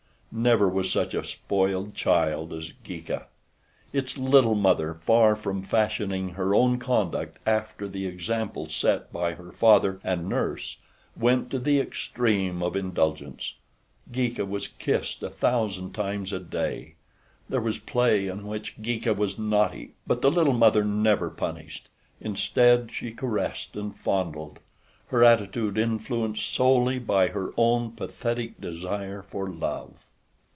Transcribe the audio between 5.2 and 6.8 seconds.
from fashioning her own